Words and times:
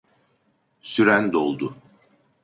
Süren 0.81 1.33
doldu. 1.33 1.75